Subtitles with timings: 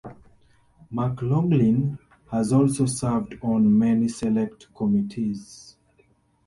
[0.91, 1.99] McLoughlin
[2.31, 5.77] has also served on many select committees.